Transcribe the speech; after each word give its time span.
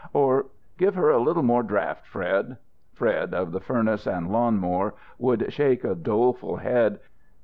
Or: 0.13 0.47
"Give 0.79 0.95
her 0.95 1.11
a 1.11 1.21
little 1.21 1.43
more 1.43 1.61
draft, 1.61 2.07
Fred." 2.07 2.57
Fred, 2.91 3.35
of 3.35 3.51
the 3.51 3.59
furnace 3.59 4.07
and 4.07 4.31
lawn 4.31 4.57
mower, 4.57 4.95
would 5.19 5.53
shake 5.53 5.83
a 5.83 5.93
doleful 5.93 6.55
head. 6.55 6.99